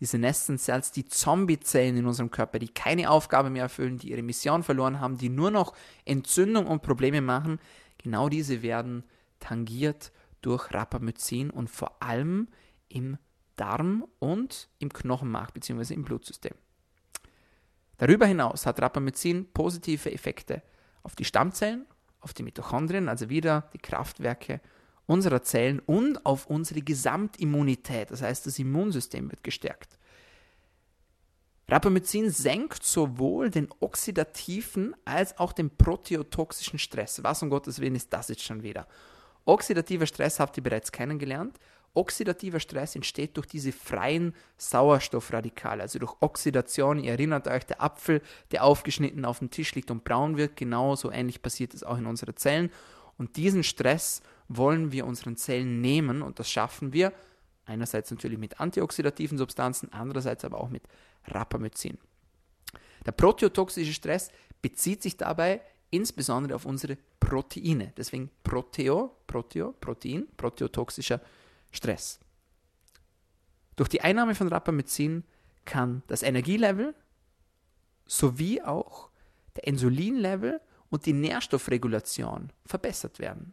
[0.00, 4.22] Die Senescence Cells, die Zombie-Zellen in unserem Körper, die keine Aufgabe mehr erfüllen, die ihre
[4.22, 5.72] Mission verloren haben, die nur noch
[6.04, 7.60] Entzündung und Probleme machen,
[7.96, 9.04] genau diese werden
[9.38, 10.10] tangiert
[10.42, 12.48] durch Rapamycin und vor allem
[12.88, 13.18] im
[13.56, 15.94] Darm und im Knochenmark bzw.
[15.94, 16.54] im Blutsystem.
[17.98, 20.62] Darüber hinaus hat Rapamycin positive Effekte
[21.02, 21.86] auf die Stammzellen,
[22.20, 24.60] auf die Mitochondrien, also wieder die Kraftwerke
[25.06, 29.98] unserer Zellen und auf unsere Gesamtimmunität, das heißt das Immunsystem wird gestärkt.
[31.70, 37.22] Rapamycin senkt sowohl den oxidativen als auch den proteotoxischen Stress.
[37.22, 38.86] Was um Gottes Willen ist das jetzt schon wieder?
[39.48, 41.58] Oxidativer Stress habt ihr bereits kennengelernt.
[41.94, 47.02] Oxidativer Stress entsteht durch diese freien Sauerstoffradikale, also durch Oxidation.
[47.02, 51.10] Ihr erinnert euch, der Apfel, der aufgeschnitten auf dem Tisch liegt und braun wird, genauso
[51.10, 52.70] ähnlich passiert es auch in unseren Zellen.
[53.16, 57.14] Und diesen Stress wollen wir unseren Zellen nehmen und das schaffen wir
[57.64, 60.82] einerseits natürlich mit antioxidativen Substanzen, andererseits aber auch mit
[61.26, 61.96] Rapamycin.
[63.06, 64.30] Der proteotoxische Stress
[64.60, 67.92] bezieht sich dabei insbesondere auf unsere Proteine.
[67.96, 71.20] Deswegen Proteo, Proteo, Protein, proteotoxischer
[71.70, 72.18] Stress.
[73.76, 75.24] Durch die Einnahme von Rapamycin
[75.64, 76.94] kann das Energielevel
[78.06, 79.10] sowie auch
[79.56, 83.52] der Insulinlevel und die Nährstoffregulation verbessert werden.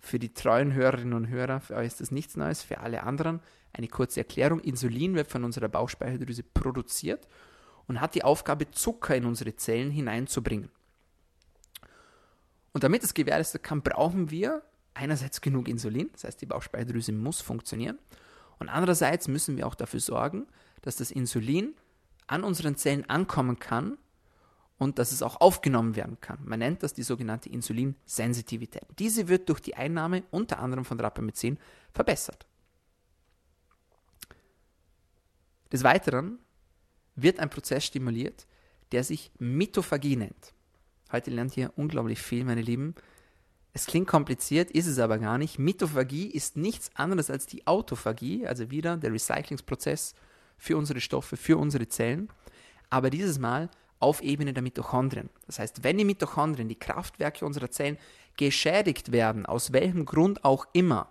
[0.00, 3.40] Für die treuen Hörerinnen und Hörer, für euch ist das nichts Neues, für alle anderen
[3.72, 4.60] eine kurze Erklärung.
[4.60, 7.26] Insulin wird von unserer Bauchspeicheldrüse produziert
[7.86, 10.70] und hat die Aufgabe, Zucker in unsere Zellen hineinzubringen.
[12.72, 14.62] Und damit es gewährleistet kann, brauchen wir
[14.94, 17.98] einerseits genug Insulin, das heißt die Bauchspeicheldrüse muss funktionieren,
[18.58, 20.46] und andererseits müssen wir auch dafür sorgen,
[20.82, 21.74] dass das Insulin
[22.26, 23.98] an unseren Zellen ankommen kann
[24.78, 26.38] und dass es auch aufgenommen werden kann.
[26.44, 28.86] Man nennt das die sogenannte Insulinsensitivität.
[28.98, 31.58] Diese wird durch die Einnahme unter anderem von Rapamycin
[31.92, 32.46] verbessert.
[35.72, 36.38] Des Weiteren
[37.16, 38.46] wird ein Prozess stimuliert,
[38.92, 40.54] der sich Mitophagie nennt.
[41.12, 42.94] Heute lernt ihr unglaublich viel, meine Lieben.
[43.72, 45.58] Es klingt kompliziert, ist es aber gar nicht.
[45.58, 50.14] Mitophagie ist nichts anderes als die Autophagie, also wieder der Recyclingsprozess
[50.58, 52.28] für unsere Stoffe, für unsere Zellen,
[52.90, 55.30] aber dieses Mal auf Ebene der Mitochondrien.
[55.46, 57.98] Das heißt, wenn die Mitochondrien, die Kraftwerke unserer Zellen,
[58.36, 61.08] geschädigt werden, aus welchem Grund auch immer,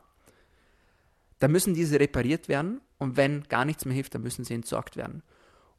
[1.39, 4.95] dann müssen diese repariert werden und wenn gar nichts mehr hilft, dann müssen sie entsorgt
[4.95, 5.23] werden.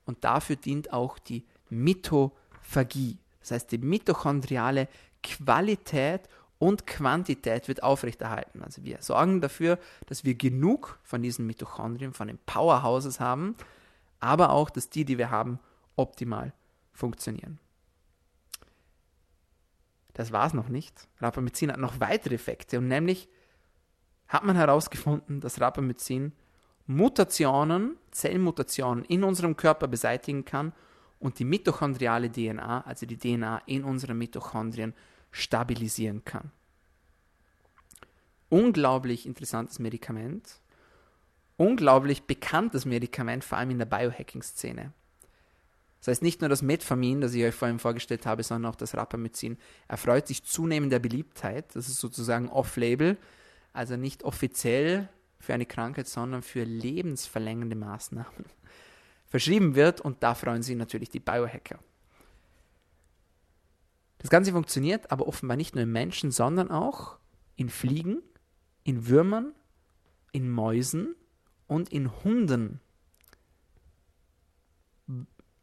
[0.07, 3.19] Und dafür dient auch die Mitophagie.
[3.41, 4.89] Das heißt, die mitochondriale
[5.23, 8.63] Qualität und Quantität wird aufrechterhalten.
[8.63, 13.55] Also wir sorgen dafür, dass wir genug von diesen Mitochondrien, von den Powerhouses haben,
[14.21, 15.59] aber auch, dass die, die wir haben,
[15.97, 16.53] optimal
[16.93, 17.59] funktionieren.
[20.15, 21.09] Das war es noch nicht.
[21.21, 23.29] Rapamycin hat noch weitere Effekte und nämlich
[24.29, 26.33] hat man herausgefunden, dass Rapamycin
[26.87, 30.73] Mutationen, Zellmutationen in unserem Körper beseitigen kann
[31.19, 34.95] und die mitochondriale DNA, also die DNA in unseren Mitochondrien,
[35.31, 36.51] stabilisieren kann.
[38.51, 40.61] Unglaublich interessantes Medikament,
[41.57, 44.93] unglaublich bekanntes Medikament, vor allem in der Biohacking-Szene.
[46.01, 48.95] Das heißt nicht nur das Metformin, das ich euch vorhin vorgestellt habe, sondern auch das
[48.95, 49.57] Rapamycin
[49.89, 51.75] erfreut sich zunehmender Beliebtheit.
[51.75, 53.17] Das ist sozusagen off-label,
[53.73, 55.09] also nicht offiziell
[55.45, 58.45] für eine Krankheit, sondern für lebensverlängernde Maßnahmen
[59.27, 61.79] verschrieben wird und da freuen sich natürlich die Biohacker.
[64.19, 67.19] Das Ganze funktioniert aber offenbar nicht nur in Menschen, sondern auch
[67.57, 68.23] in Fliegen,
[68.83, 69.53] in Würmern,
[70.33, 71.15] in Mäusen
[71.67, 72.81] und in Hunden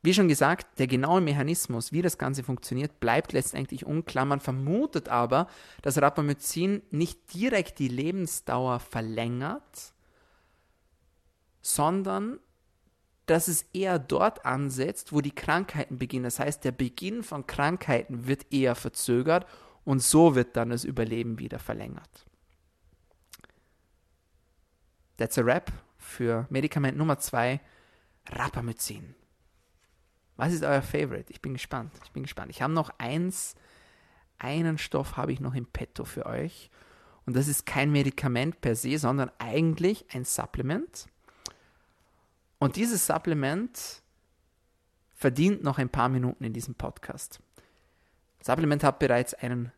[0.03, 4.25] wie schon gesagt, der genaue Mechanismus, wie das Ganze funktioniert, bleibt letztendlich unklar.
[4.25, 5.47] Man vermutet aber,
[5.83, 9.93] dass Rapamycin nicht direkt die Lebensdauer verlängert,
[11.61, 12.39] sondern
[13.27, 16.23] dass es eher dort ansetzt, wo die Krankheiten beginnen.
[16.23, 19.45] Das heißt, der Beginn von Krankheiten wird eher verzögert
[19.85, 22.25] und so wird dann das Überleben wieder verlängert.
[25.17, 27.61] That's a wrap für Medikament Nummer 2,
[28.31, 29.15] Rapamycin.
[30.37, 31.31] Was ist euer Favorite?
[31.31, 31.93] Ich bin gespannt.
[32.03, 32.49] Ich bin gespannt.
[32.51, 33.55] Ich habe noch eins,
[34.37, 36.69] einen Stoff habe ich noch im Petto für euch.
[37.25, 41.07] Und das ist kein Medikament per se, sondern eigentlich ein Supplement.
[42.57, 44.01] Und dieses Supplement
[45.13, 47.39] verdient noch ein paar Minuten in diesem Podcast.
[48.39, 49.71] Das Supplement hat bereits einen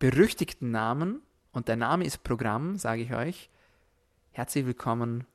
[0.00, 3.50] berüchtigten Namen und der Name ist Programm, sage ich euch.
[4.32, 5.26] Herzlich willkommen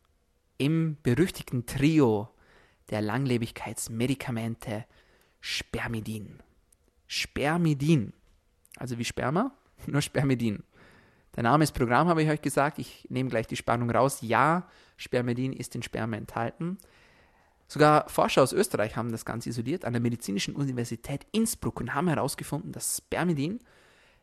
[0.57, 2.29] im berüchtigten Trio
[2.89, 4.85] der Langlebigkeitsmedikamente
[5.41, 6.39] Spermidin.
[7.07, 8.13] Spermidin.
[8.77, 9.51] Also wie Sperma,
[9.87, 10.63] nur Spermidin.
[11.35, 12.79] Der Name ist Programm, habe ich euch gesagt.
[12.79, 14.19] Ich nehme gleich die Spannung raus.
[14.21, 16.77] Ja, Spermidin ist in Sperma enthalten.
[17.67, 22.07] Sogar Forscher aus Österreich haben das Ganze isoliert an der Medizinischen Universität Innsbruck und haben
[22.07, 23.59] herausgefunden, dass Spermidin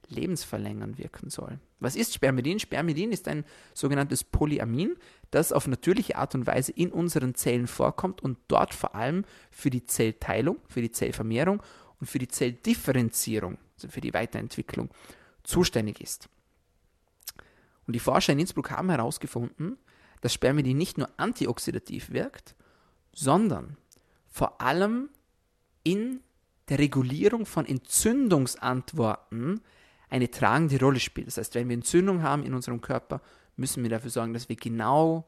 [0.09, 1.59] lebensverlängern wirken soll.
[1.81, 2.59] Was ist Spermidin?
[2.59, 4.97] Spermidin ist ein sogenanntes Polyamin,
[5.31, 9.71] das auf natürliche Art und Weise in unseren Zellen vorkommt und dort vor allem für
[9.71, 11.63] die Zellteilung, für die Zellvermehrung
[12.01, 14.91] und für die Zelldifferenzierung, also für die Weiterentwicklung,
[15.43, 16.29] zuständig ist.
[17.87, 19.79] Und die Forscher in Innsbruck haben herausgefunden,
[20.21, 22.55] dass Spermidin nicht nur antioxidativ wirkt,
[23.13, 23.77] sondern
[24.29, 25.09] vor allem
[25.83, 26.21] in
[26.69, 29.61] der Regulierung von Entzündungsantworten
[30.13, 31.27] eine tragende Rolle spielt.
[31.27, 33.23] Das heißt, wenn wir Entzündung haben in unserem Körper,
[33.57, 35.27] müssen wir dafür sorgen, dass wir genau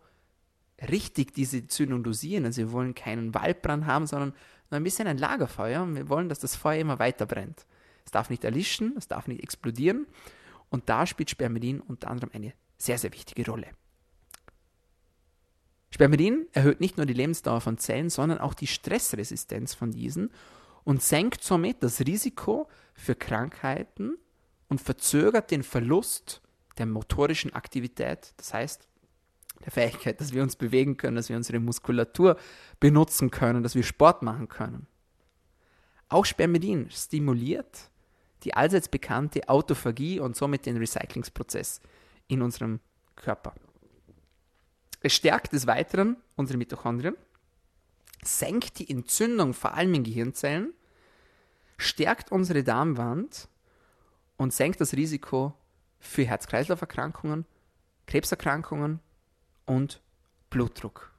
[0.90, 2.44] richtig diese Entzündung dosieren.
[2.44, 4.34] Also wir wollen keinen Waldbrand haben, sondern
[4.70, 5.82] nur ein bisschen ein Lagerfeuer.
[5.82, 7.64] Und wir wollen, dass das Feuer immer weiter brennt.
[8.04, 10.06] Es darf nicht erlischen, es darf nicht explodieren.
[10.68, 13.68] Und da spielt Spermidin unter anderem eine sehr, sehr wichtige Rolle.
[15.88, 20.30] Spermidin erhöht nicht nur die Lebensdauer von Zellen, sondern auch die Stressresistenz von diesen
[20.82, 24.18] und senkt somit das Risiko für Krankheiten
[24.74, 26.42] und verzögert den Verlust
[26.78, 28.88] der motorischen Aktivität, das heißt
[29.64, 32.36] der Fähigkeit, dass wir uns bewegen können, dass wir unsere Muskulatur
[32.80, 34.88] benutzen können, dass wir Sport machen können.
[36.08, 37.88] Auch Spermidin stimuliert
[38.42, 41.80] die allseits bekannte Autophagie und somit den Recyclingsprozess
[42.26, 42.80] in unserem
[43.14, 43.54] Körper.
[45.00, 47.14] Es stärkt des Weiteren unsere Mitochondrien,
[48.24, 50.74] senkt die Entzündung vor allem in Gehirnzellen,
[51.78, 53.48] stärkt unsere Darmwand
[54.44, 55.54] und senkt das Risiko
[55.98, 57.46] für Herz-Kreislauf-Erkrankungen,
[58.04, 59.00] Krebserkrankungen
[59.64, 60.02] und
[60.50, 61.14] Blutdruck.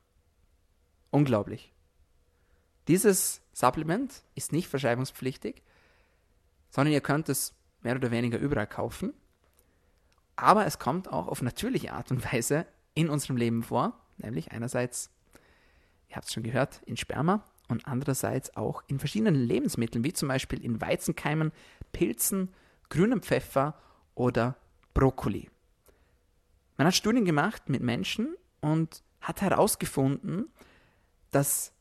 [1.10, 1.74] Unglaublich.
[2.88, 5.64] Dieses Supplement ist nicht verschreibungspflichtig,
[6.70, 9.12] sondern ihr könnt es mehr oder weniger überall kaufen.
[10.36, 15.10] Aber es kommt auch auf natürliche Art und Weise in unserem Leben vor, nämlich einerseits,
[16.10, 20.28] ihr habt es schon gehört, in Sperma und andererseits auch in verschiedenen Lebensmitteln, wie zum
[20.28, 21.52] Beispiel in Weizenkeimen,
[21.92, 22.54] Pilzen,
[22.90, 23.78] grünem Pfeffer
[24.14, 24.56] oder
[24.94, 25.50] Brokkoli.
[26.78, 30.52] Man hat Studien gemacht mit Menschen und hat herausgefunden,
[31.32, 31.72] dass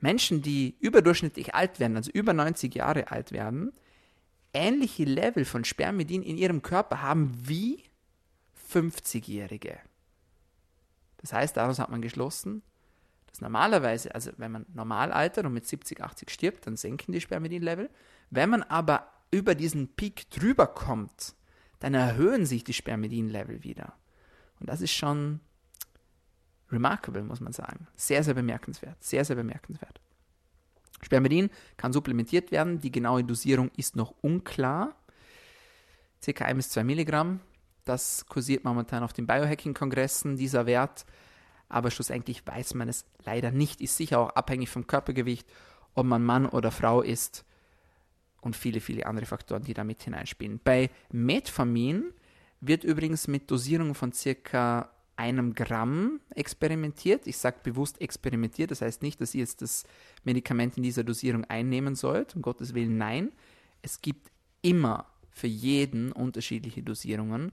[0.00, 3.72] Menschen, die überdurchschnittlich alt werden, also über 90 Jahre alt werden,
[4.52, 7.84] ähnliche Level von Spermidin in ihrem Körper haben wie
[8.72, 9.78] 50-Jährige.
[11.18, 12.62] Das heißt, daraus hat man geschlossen,
[13.26, 17.20] dass normalerweise, also wenn man normal altert und mit 70, 80 stirbt, dann senken die
[17.20, 17.90] Spermidin-Level.
[18.30, 21.34] Wenn man aber über diesen Peak drüber kommt,
[21.80, 23.94] dann erhöhen sich die Spermidin-Level wieder.
[24.58, 25.40] Und das ist schon
[26.70, 27.86] remarkable, muss man sagen.
[27.96, 29.02] Sehr, sehr bemerkenswert.
[29.02, 30.00] Sehr, sehr bemerkenswert.
[31.02, 32.80] Spermidin kann supplementiert werden.
[32.80, 34.96] Die genaue Dosierung ist noch unklar.
[36.22, 37.40] Circa 1 bis 2 Milligramm.
[37.84, 41.06] Das kursiert momentan auf den Biohacking-Kongressen, dieser Wert.
[41.68, 43.80] Aber schlussendlich weiß man es leider nicht.
[43.80, 45.48] Ist sicher auch abhängig vom Körpergewicht,
[45.94, 47.44] ob man Mann oder Frau ist
[48.40, 50.60] und viele, viele andere Faktoren, die da mit hineinspielen.
[50.62, 52.12] Bei Metformin
[52.60, 57.26] wird übrigens mit Dosierungen von circa einem Gramm experimentiert.
[57.26, 59.84] Ich sage bewusst experimentiert, das heißt nicht, dass ihr jetzt das
[60.22, 62.36] Medikament in dieser Dosierung einnehmen sollt.
[62.36, 63.32] Um Gottes Willen, nein.
[63.82, 64.30] Es gibt
[64.62, 67.52] immer für jeden unterschiedliche Dosierungen.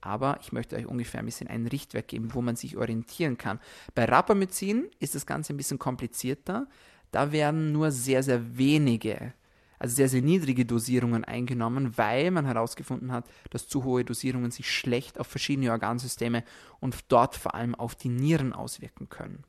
[0.00, 3.60] Aber ich möchte euch ungefähr ein bisschen einen Richtwert geben, wo man sich orientieren kann.
[3.94, 6.68] Bei Rapamycin ist das Ganze ein bisschen komplizierter.
[7.10, 9.32] Da werden nur sehr, sehr wenige
[9.78, 14.70] also sehr, sehr niedrige Dosierungen eingenommen, weil man herausgefunden hat, dass zu hohe Dosierungen sich
[14.70, 16.44] schlecht auf verschiedene Organsysteme
[16.80, 19.44] und dort vor allem auf die Nieren auswirken können.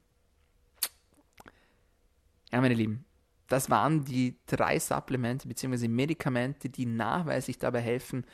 [2.52, 3.06] Ja, meine Lieben,
[3.48, 5.88] das waren die drei Supplemente bzw.
[5.88, 8.26] Medikamente, die nachweislich dabei helfen,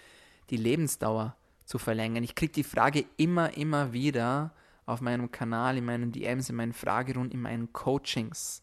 [0.49, 1.35] die Lebensdauer
[1.65, 2.23] zu verlängern.
[2.23, 4.53] Ich kriege die Frage immer, immer wieder
[4.85, 8.62] auf meinem Kanal, in meinen DMs, in meinen Fragerunden, in meinen Coachings.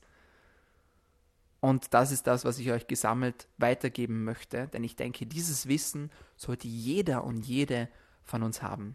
[1.61, 6.11] Und das ist das, was ich euch gesammelt weitergeben möchte, denn ich denke, dieses Wissen
[6.37, 7.89] sollte jeder und jede
[8.23, 8.95] von uns haben.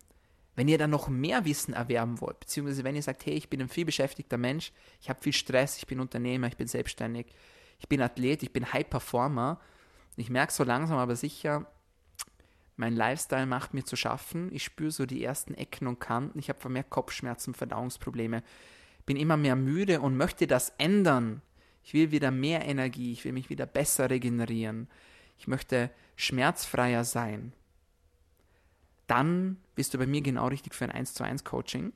[0.56, 3.62] Wenn ihr dann noch mehr Wissen erwerben wollt, beziehungsweise wenn ihr sagt, hey, ich bin
[3.62, 7.28] ein vielbeschäftigter Mensch, ich habe viel Stress, ich bin Unternehmer, ich bin selbstständig,
[7.78, 9.60] ich bin Athlet, ich bin High Performer,
[10.16, 11.68] ich merke so langsam aber sicher,
[12.78, 16.50] mein Lifestyle macht mir zu schaffen, ich spüre so die ersten Ecken und Kanten, ich
[16.50, 18.42] habe vermehrt Kopfschmerzen, Verdauungsprobleme,
[19.06, 21.42] bin immer mehr müde und möchte das ändern,
[21.86, 24.88] ich will wieder mehr Energie, ich will mich wieder besser regenerieren,
[25.38, 27.54] ich möchte schmerzfreier sein.
[29.06, 31.94] Dann bist du bei mir genau richtig für ein 1 zu 1 Coaching.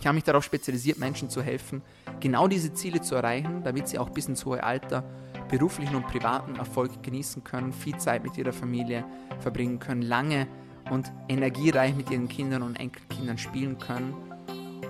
[0.00, 1.82] Ich habe mich darauf spezialisiert, Menschen zu helfen,
[2.18, 5.02] genau diese Ziele zu erreichen, damit sie auch bis ins hohe Alter
[5.48, 9.04] beruflichen und privaten Erfolg genießen können, viel Zeit mit ihrer Familie
[9.38, 10.48] verbringen können, lange
[10.90, 14.33] und energiereich mit ihren Kindern und Enkelkindern spielen können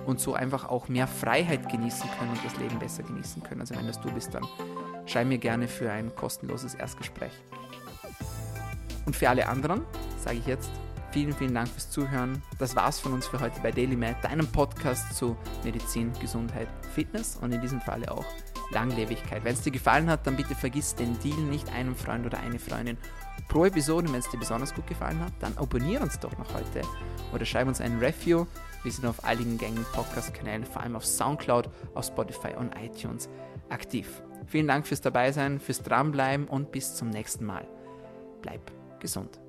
[0.05, 3.61] und so einfach auch mehr Freiheit genießen können und das Leben besser genießen können.
[3.61, 4.45] Also wenn das du bist, dann
[5.05, 7.31] schreib mir gerne für ein kostenloses Erstgespräch.
[9.05, 9.81] Und für alle anderen
[10.23, 10.69] sage ich jetzt
[11.11, 12.41] vielen, vielen Dank fürs Zuhören.
[12.59, 17.53] Das war's von uns für heute bei DailyMed, deinem Podcast zu Medizin, Gesundheit, Fitness und
[17.53, 18.25] in diesem Falle auch
[18.71, 19.43] Langlebigkeit.
[19.43, 22.59] Wenn es dir gefallen hat, dann bitte vergiss den Deal nicht einem Freund oder eine
[22.59, 22.97] Freundin
[23.47, 24.11] pro Episode.
[24.11, 26.81] Wenn es dir besonders gut gefallen hat, dann abonniere uns doch noch heute
[27.33, 28.45] oder schreib uns einen Review.
[28.85, 33.29] Wir sind auf einigen gängigen Podcast-Kanälen, vor allem auf Soundcloud, auf Spotify und iTunes
[33.69, 34.21] aktiv.
[34.45, 37.67] Vielen Dank fürs Dabeisein, fürs Dranbleiben und bis zum nächsten Mal.
[38.43, 39.39] Bleib gesund.